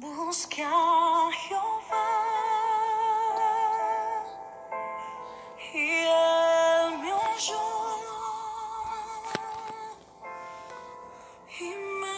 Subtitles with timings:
[0.00, 1.98] Busque a Jehová
[11.58, 11.64] y
[12.00, 12.16] me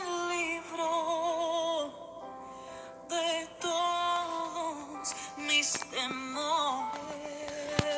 [3.08, 6.90] de todos mis temores.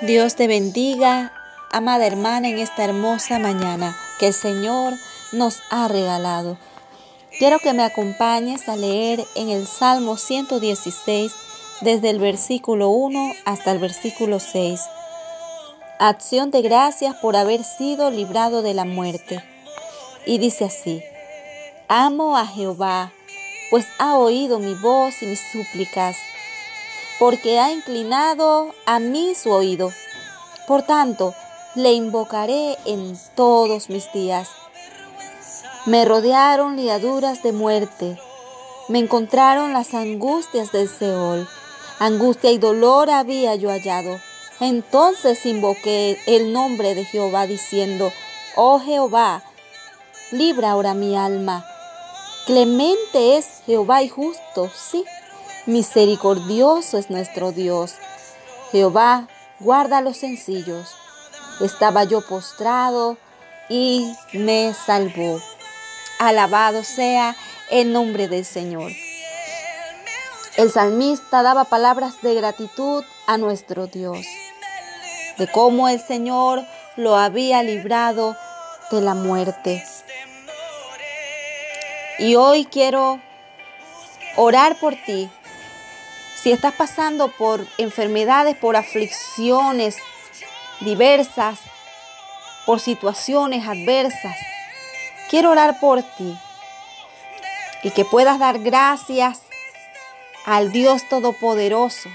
[0.02, 1.32] Dios te bendiga,
[1.72, 4.94] amada hermana, en esta hermosa mañana que el Señor
[5.32, 6.56] nos ha regalado.
[7.42, 11.32] Quiero que me acompañes a leer en el Salmo 116
[11.80, 14.80] desde el versículo 1 hasta el versículo 6.
[15.98, 19.42] Acción de gracias por haber sido librado de la muerte.
[20.24, 21.02] Y dice así,
[21.88, 23.10] amo a Jehová,
[23.72, 26.16] pues ha oído mi voz y mis súplicas,
[27.18, 29.90] porque ha inclinado a mí su oído.
[30.68, 31.34] Por tanto,
[31.74, 34.48] le invocaré en todos mis días.
[35.84, 38.16] Me rodearon liaduras de muerte.
[38.88, 41.48] Me encontraron las angustias del Seol.
[41.98, 44.20] Angustia y dolor había yo hallado.
[44.60, 48.12] Entonces invoqué el nombre de Jehová diciendo,
[48.54, 49.42] Oh Jehová,
[50.30, 51.66] libra ahora mi alma.
[52.46, 55.04] Clemente es Jehová y justo, sí.
[55.66, 57.94] Misericordioso es nuestro Dios.
[58.70, 59.26] Jehová,
[59.58, 60.94] guarda los sencillos.
[61.60, 63.16] Estaba yo postrado
[63.68, 65.40] y me salvó.
[66.22, 67.34] Alabado sea
[67.68, 68.92] el nombre del Señor.
[70.56, 74.24] El salmista daba palabras de gratitud a nuestro Dios,
[75.36, 78.36] de cómo el Señor lo había librado
[78.92, 79.84] de la muerte.
[82.20, 83.20] Y hoy quiero
[84.36, 85.28] orar por ti.
[86.40, 89.96] Si estás pasando por enfermedades, por aflicciones
[90.82, 91.58] diversas,
[92.64, 94.36] por situaciones adversas,
[95.32, 96.36] quiero orar por ti
[97.82, 99.40] y que puedas dar gracias
[100.44, 102.10] al Dios Todopoderoso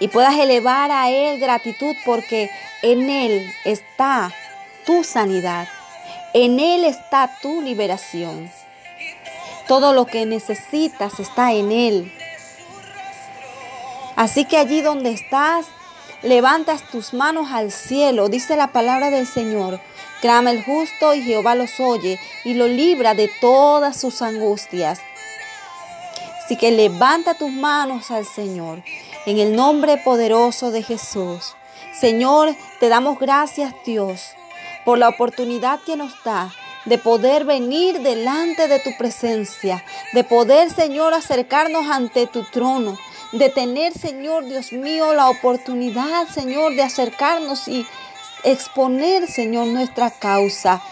[0.00, 2.50] y puedas elevar a Él gratitud porque
[2.82, 4.32] en Él está
[4.84, 5.68] tu sanidad,
[6.34, 8.50] en Él está tu liberación.
[9.68, 12.12] Todo lo que necesitas está en Él.
[14.16, 15.66] Así que allí donde estás,
[16.22, 19.80] levantas tus manos al cielo, dice la palabra del Señor.
[20.20, 25.00] Clama el justo y Jehová los oye y lo libra de todas sus angustias.
[26.44, 28.82] Así que levanta tus manos al Señor
[29.26, 31.54] en el nombre poderoso de Jesús.
[31.92, 34.30] Señor, te damos gracias Dios
[34.84, 36.52] por la oportunidad que nos da
[36.84, 42.98] de poder venir delante de tu presencia, de poder, Señor, acercarnos ante tu trono,
[43.32, 47.86] de tener, Señor Dios mío, la oportunidad, Señor, de acercarnos y
[48.44, 50.82] exponer, Señor, nuestra causa.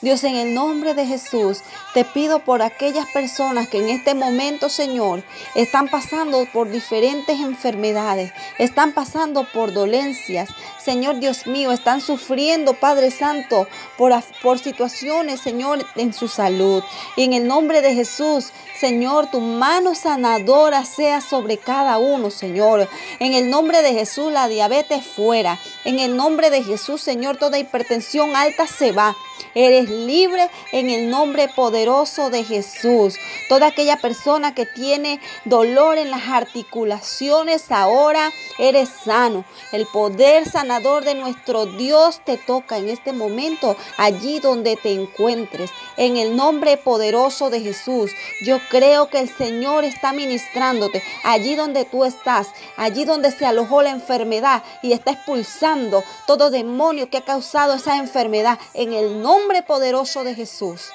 [0.00, 1.58] Dios, en el nombre de Jesús,
[1.92, 5.24] te pido por aquellas personas que en este momento, Señor,
[5.56, 10.50] están pasando por diferentes enfermedades, están pasando por dolencias.
[10.78, 13.66] Señor Dios mío, están sufriendo, Padre Santo,
[13.96, 16.84] por, por situaciones, Señor, en su salud.
[17.16, 22.88] Y en el nombre de Jesús, Señor, tu mano sanadora sea sobre cada uno, Señor.
[23.18, 25.58] En el nombre de Jesús, la diabetes fuera.
[25.84, 29.16] En el nombre de Jesús, Señor, toda hipertensión alta se va.
[29.54, 33.16] Eres libre en el nombre poderoso de Jesús.
[33.48, 39.44] Toda aquella persona que tiene dolor en las articulaciones, ahora eres sano.
[39.72, 45.70] El poder sanador de nuestro Dios te toca en este momento, allí donde te encuentres.
[45.96, 48.12] En el nombre poderoso de Jesús,
[48.44, 53.82] yo creo que el Señor está ministrándote allí donde tú estás, allí donde se alojó
[53.82, 59.62] la enfermedad y está expulsando todo demonio que ha causado esa enfermedad en el nombre
[59.62, 59.77] poderoso
[60.24, 60.90] de Jesús.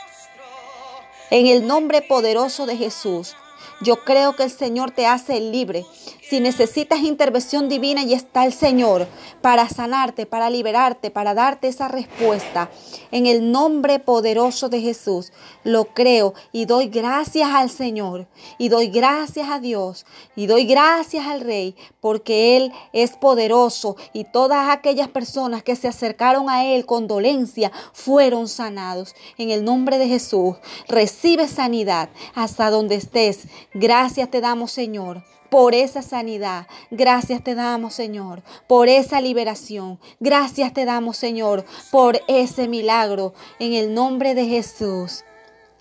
[1.30, 3.36] En el nombre poderoso de Jesús.
[3.82, 5.86] Yo creo que el Señor te hace libre.
[6.22, 9.08] Si necesitas intervención divina, y está el Señor
[9.42, 12.72] para sanarte, para liberarte, para darte esa respuesta.
[13.12, 15.32] En el nombre poderoso de Jesús,
[15.64, 18.28] lo creo y doy gracias al Señor
[18.58, 20.06] y doy gracias a Dios
[20.36, 25.88] y doy gracias al Rey porque Él es poderoso y todas aquellas personas que se
[25.88, 29.14] acercaron a Él con dolencia fueron sanados.
[29.38, 30.56] En el nombre de Jesús,
[30.88, 33.48] recibe sanidad hasta donde estés.
[33.74, 35.24] Gracias te damos, Señor
[35.54, 36.66] por esa sanidad.
[36.90, 40.00] Gracias te damos, Señor, por esa liberación.
[40.20, 43.36] Gracias te damos, Señor, por ese milagro.
[43.60, 45.24] En el nombre de Jesús.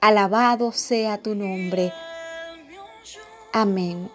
[0.03, 1.91] Alabado sea tu nombre.
[3.55, 4.11] Amén.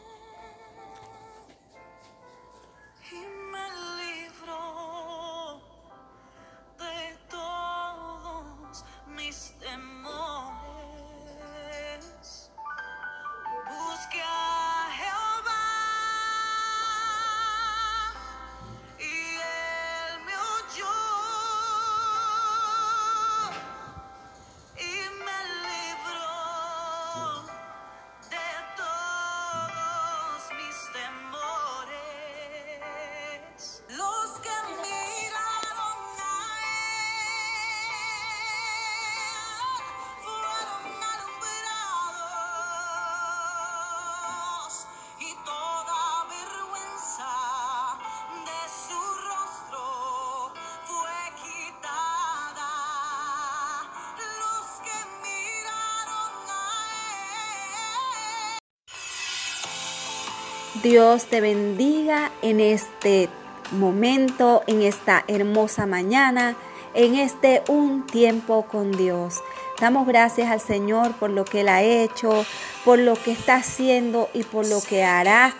[60.83, 63.29] Dios te bendiga en este
[63.71, 66.55] momento, en esta hermosa mañana,
[66.93, 69.41] en este un tiempo con Dios.
[69.79, 72.45] Damos gracias al Señor por lo que Él ha hecho,
[72.85, 75.55] por lo que está haciendo y por lo que hará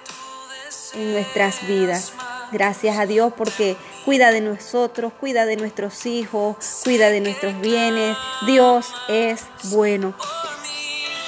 [0.93, 2.13] en nuestras vidas.
[2.51, 3.75] Gracias a Dios porque
[4.05, 8.15] cuida de nosotros, cuida de nuestros hijos, cuida de nuestros bienes.
[8.45, 10.13] Dios es bueno.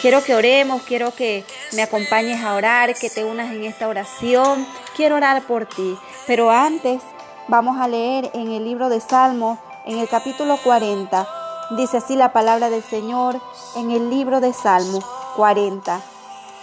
[0.02, 1.44] Quiero que oremos, quiero que
[1.74, 4.66] me acompañes a orar, que te unas en esta oración.
[4.96, 5.98] Quiero orar por ti.
[6.26, 7.02] Pero antes
[7.50, 11.28] vamos a leer en el libro de Salmos, en el capítulo 40.
[11.72, 13.42] Dice así la palabra del Señor
[13.76, 15.04] en el libro de Salmos
[15.36, 16.00] 40.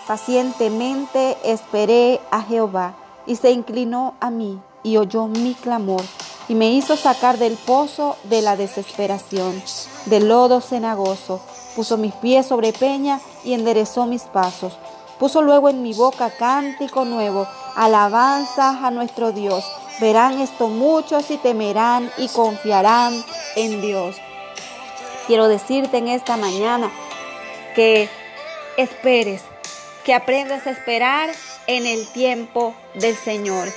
[0.06, 2.94] Pacientemente esperé a Jehová
[3.26, 6.02] y se inclinó a mí y oyó mi clamor
[6.48, 9.62] y me hizo sacar del pozo de la desesperación,
[10.06, 11.42] del lodo cenagoso
[11.76, 14.76] puso mis pies sobre peña y enderezó mis pasos.
[15.20, 17.46] Puso luego en mi boca cántico nuevo,
[17.76, 19.64] alabanza a nuestro Dios.
[20.00, 23.14] Verán esto muchos y temerán y confiarán
[23.55, 24.17] en Dios.
[25.26, 26.90] Quiero decirte en esta mañana
[27.75, 28.08] que
[28.76, 29.43] esperes,
[30.05, 31.31] que aprendas a esperar
[31.67, 33.69] en el tiempo del Señor.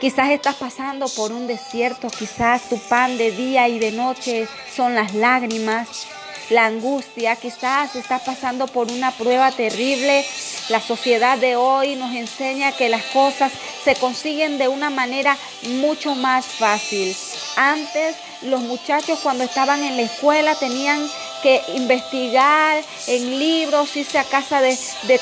[0.00, 4.94] Quizás estás pasando por un desierto, quizás tu pan de día y de noche son
[4.94, 6.06] las lágrimas,
[6.50, 10.24] la angustia, quizás está pasando por una prueba terrible.
[10.68, 13.52] La sociedad de hoy nos enseña que las cosas
[13.84, 15.36] se consiguen de una manera
[15.80, 17.14] mucho más fácil.
[17.56, 21.00] Antes los muchachos cuando estaban en la escuela tenían
[21.42, 25.20] que investigar en libros, irse a casa de, de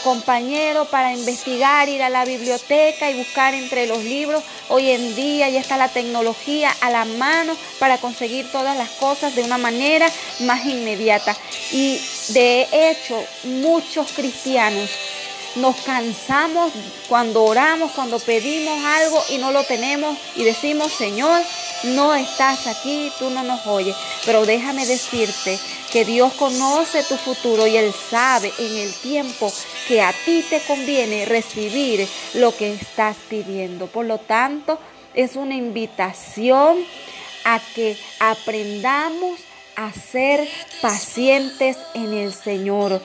[0.91, 4.43] para investigar, ir a la biblioteca y buscar entre los libros.
[4.69, 9.35] Hoy en día ya está la tecnología a la mano para conseguir todas las cosas
[9.35, 10.11] de una manera
[10.41, 11.37] más inmediata.
[11.73, 14.91] Y de hecho, muchos cristianos
[15.57, 16.73] nos cansamos
[17.09, 21.43] cuando oramos, cuando pedimos algo y no lo tenemos y decimos, Señor,
[21.85, 23.97] no estás aquí, tú no nos oyes.
[24.25, 25.59] Pero déjame decirte
[25.93, 29.53] que Dios conoce tu futuro y Él sabe en el tiempo
[29.89, 33.87] que a ti te conviene recibir lo que estás pidiendo.
[33.87, 34.79] Por lo tanto,
[35.15, 36.85] es una invitación
[37.45, 39.41] a que aprendamos
[39.77, 40.47] a ser
[40.81, 43.01] pacientes en el Señor.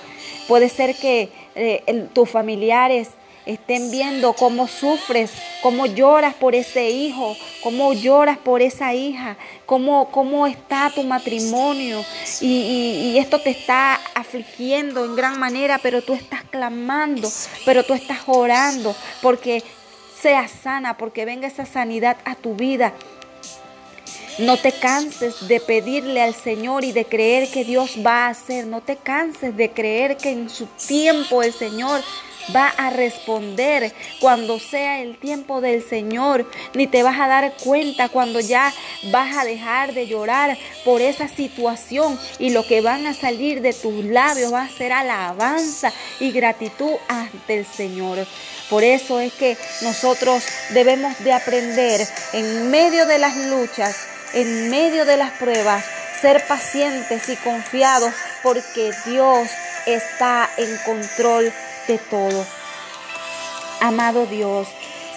[0.48, 3.10] Puede ser que eh, tus familiares
[3.46, 5.32] estén viendo cómo sufres,
[5.62, 12.04] cómo lloras por ese hijo, cómo lloras por esa hija, cómo, cómo está tu matrimonio
[12.40, 17.30] y, y, esto te está afligiendo en gran manera, pero tú estás clamando,
[17.66, 19.64] pero tú estás orando porque
[20.20, 22.94] sea sana, porque venga esa sanidad a tu vida.
[24.40, 28.66] No te canses de pedirle al Señor y de creer que Dios va a hacer.
[28.66, 32.02] No te canses de creer que en su tiempo el Señor
[32.56, 38.10] va a responder cuando sea el tiempo del Señor, ni te vas a dar cuenta
[38.10, 38.74] cuando ya
[39.12, 43.74] vas a dejar de llorar por esa situación y lo que van a salir de
[43.74, 48.26] tus labios va a ser alabanza y gratitud ante el Señor.
[48.70, 53.98] Por eso es que nosotros debemos de aprender en medio de las luchas,
[54.34, 55.84] en medio de las pruebas,
[56.22, 59.50] ser pacientes y confiados porque Dios
[59.86, 61.52] está en control
[61.88, 62.46] de todo.
[63.80, 64.68] Amado Dios,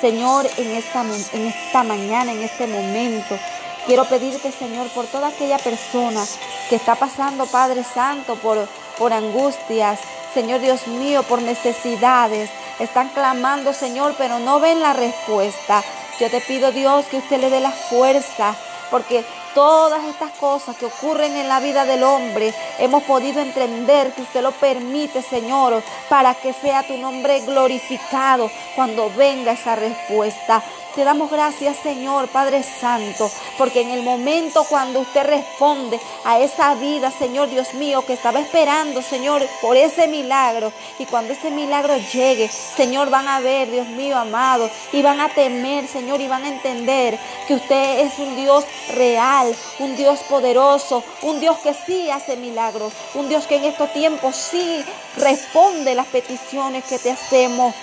[0.00, 1.02] Señor, en esta,
[1.32, 3.38] en esta mañana, en este momento,
[3.86, 6.24] quiero pedirte, Señor, por toda aquella persona
[6.68, 8.68] que está pasando, Padre Santo, por,
[8.98, 10.00] por angustias,
[10.32, 12.50] Señor Dios mío, por necesidades.
[12.78, 15.82] Están clamando, Señor, pero no ven la respuesta.
[16.18, 18.54] Yo te pido, Dios, que usted le dé la fuerza,
[18.94, 19.24] porque
[19.56, 24.40] todas estas cosas que ocurren en la vida del hombre, hemos podido entender que usted
[24.40, 30.62] lo permite, Señor, para que sea tu nombre glorificado cuando venga esa respuesta.
[30.94, 36.76] Te damos gracias, Señor, Padre Santo, porque en el momento cuando usted responde a esa
[36.76, 41.96] vida, Señor Dios mío, que estaba esperando, Señor, por ese milagro, y cuando ese milagro
[41.96, 46.44] llegue, Señor, van a ver, Dios mío, amado, y van a temer, Señor, y van
[46.44, 52.08] a entender que usted es un Dios real, un Dios poderoso, un Dios que sí
[52.08, 54.84] hace milagros, un Dios que en estos tiempos sí
[55.16, 57.74] responde las peticiones que te hacemos.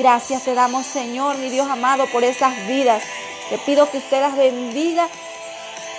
[0.00, 3.02] Gracias te damos, Señor, mi Dios amado, por esas vidas.
[3.50, 5.06] Te pido que usted las bendiga,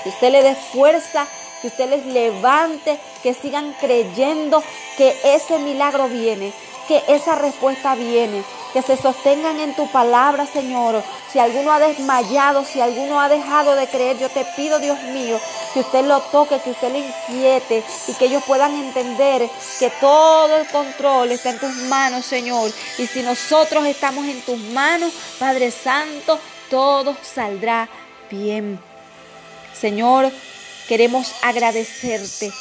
[0.01, 1.27] que usted le dé fuerza,
[1.62, 4.63] que usted les levante, que sigan creyendo
[4.98, 6.51] que ese milagro viene,
[6.88, 11.04] que esa respuesta viene, que se sostengan en tu palabra, Señor.
[11.32, 15.40] Si alguno ha desmayado, si alguno ha dejado de creer, yo te pido, Dios mío,
[15.74, 20.56] que usted lo toque, que usted lo inquiete y que ellos puedan entender que todo
[20.58, 22.72] el control está en tus manos, Señor.
[22.98, 27.90] Y si nosotros estamos en tus manos, Padre Santo, todo saldrá
[28.30, 28.80] bien.
[29.74, 30.32] Señor,
[30.88, 32.52] queremos agradecerte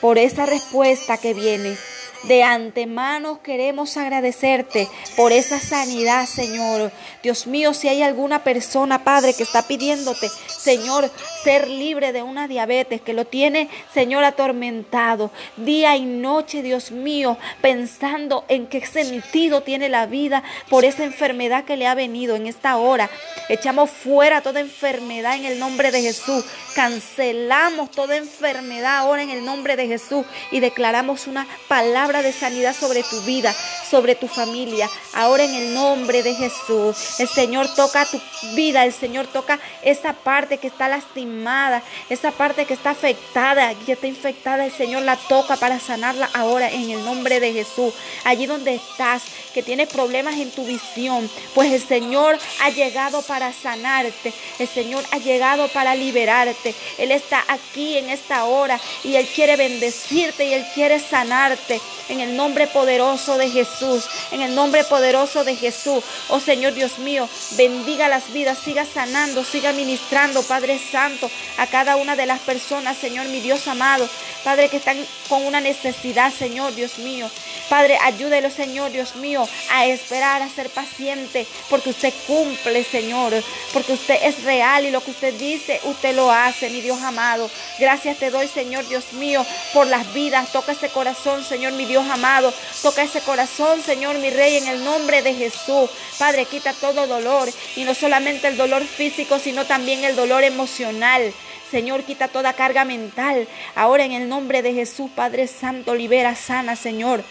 [0.00, 1.76] por esa respuesta que viene.
[2.24, 6.90] De antemano queremos agradecerte por esa sanidad, Señor.
[7.22, 11.10] Dios mío, si hay alguna persona, Padre, que está pidiéndote, Señor,
[11.44, 17.38] ser libre de una diabetes que lo tiene, Señor, atormentado día y noche, Dios mío,
[17.60, 22.48] pensando en qué sentido tiene la vida por esa enfermedad que le ha venido en
[22.48, 23.08] esta hora.
[23.48, 26.44] Echamos fuera toda enfermedad en el nombre de Jesús.
[26.74, 32.74] Cancelamos toda enfermedad ahora en el nombre de Jesús y declaramos una palabra de sanidad
[32.74, 33.54] sobre tu vida,
[33.88, 34.88] sobre tu familia.
[35.12, 37.20] Ahora en el nombre de Jesús.
[37.20, 38.18] El Señor toca tu
[38.54, 43.92] vida, el Señor toca esa parte que está lastimada, esa parte que está afectada, que
[43.92, 44.64] está infectada.
[44.64, 47.92] El Señor la toca para sanarla ahora en el nombre de Jesús.
[48.24, 49.22] Allí donde estás,
[49.52, 54.32] que tienes problemas en tu visión, pues el Señor ha llegado para sanarte.
[54.58, 56.74] El Señor ha llegado para liberarte.
[56.96, 62.20] Él está aquí en esta hora y Él quiere bendecirte y Él quiere sanarte en
[62.20, 66.04] el nombre poderoso de Jesús, en el nombre poderoso de Jesús.
[66.28, 71.96] Oh Señor Dios mío, bendiga las vidas, siga sanando, siga ministrando, Padre Santo, a cada
[71.96, 74.08] una de las personas, Señor mi Dios amado,
[74.44, 77.30] Padre que están con una necesidad, Señor Dios mío.
[77.68, 83.34] Padre, ayúdelo, Señor Dios mío, a esperar, a ser paciente, porque usted cumple, Señor,
[83.74, 87.50] porque usted es real y lo que usted dice, usted lo hace, mi Dios amado.
[87.78, 90.50] Gracias te doy, Señor Dios mío, por las vidas.
[90.50, 92.54] Toca ese corazón, Señor, mi Dios amado.
[92.82, 95.90] Toca ese corazón, Señor, mi Rey, en el nombre de Jesús.
[96.18, 101.32] Padre, quita todo dolor y no solamente el dolor físico, sino también el dolor emocional.
[101.70, 103.48] Señor, quita toda carga mental.
[103.74, 107.24] Ahora en el nombre de Jesús, Padre Santo, libera, sana, Señor.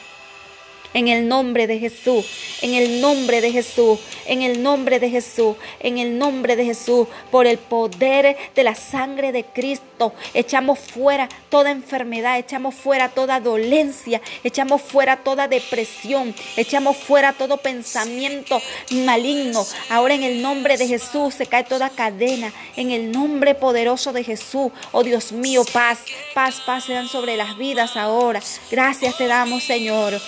[0.94, 2.26] En el nombre de Jesús,
[2.62, 7.08] en el nombre de Jesús, en el nombre de Jesús, en el nombre de Jesús,
[7.32, 13.40] por el poder de la sangre de Cristo, echamos fuera toda enfermedad, echamos fuera toda
[13.40, 19.66] dolencia, echamos fuera toda depresión, echamos fuera todo pensamiento maligno.
[19.90, 24.24] Ahora en el nombre de Jesús se cae toda cadena, en el nombre poderoso de
[24.24, 24.72] Jesús.
[24.92, 26.00] Oh Dios mío, paz,
[26.34, 28.42] paz, paz sean sobre las vidas ahora.
[28.72, 30.20] Gracias te damos, Señor.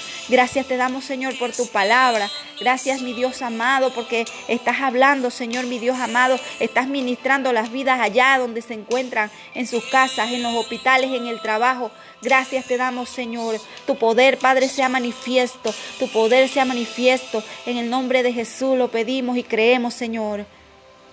[0.50, 2.28] Gracias te damos, Señor, por tu palabra.
[2.60, 6.40] Gracias, mi Dios amado, porque estás hablando, Señor, mi Dios amado.
[6.60, 11.28] Estás ministrando las vidas allá donde se encuentran, en sus casas, en los hospitales, en
[11.28, 11.92] el trabajo.
[12.24, 13.62] Gracias te damos, Señor.
[13.86, 15.72] Tu poder, Padre, sea manifiesto.
[16.00, 17.44] Tu poder sea manifiesto.
[17.68, 20.48] En el nombre de Jesús lo pedimos y creemos, Señor.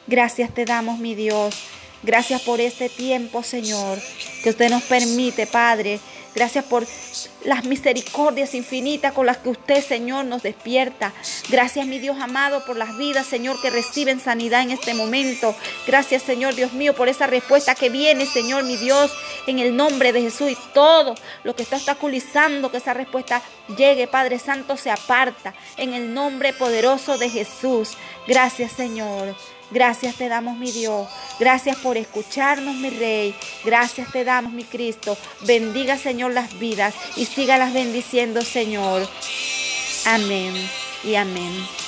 [0.06, 1.54] Gracias te damos, mi Dios.
[2.02, 3.98] Gracias por este tiempo, Señor,
[4.42, 6.00] que usted nos permite, Padre,
[6.36, 6.86] Gracias por
[7.46, 11.12] las misericordias infinitas con las que usted, Señor, nos despierta.
[11.48, 15.54] Gracias, mi Dios amado, por las vidas, Señor, que reciben sanidad en este momento.
[15.86, 19.12] Gracias, Señor, Dios mío, por esa respuesta que viene, Señor, mi Dios,
[19.46, 20.50] en el nombre de Jesús.
[20.50, 23.40] Y todo lo que está obstaculizando que esa respuesta
[23.76, 27.96] llegue, Padre Santo, se aparta en el nombre poderoso de Jesús.
[28.26, 29.34] Gracias, Señor.
[29.70, 31.08] Gracias te damos, mi Dios.
[31.38, 33.34] Gracias por escucharnos, mi Rey.
[33.64, 35.16] Gracias te damos, mi Cristo.
[35.42, 39.08] Bendiga, Señor, las vidas y sígalas bendiciendo, Señor.
[40.06, 40.54] Amén
[41.04, 41.85] y amén.